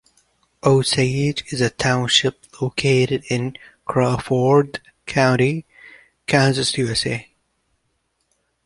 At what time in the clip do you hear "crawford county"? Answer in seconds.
3.85-5.63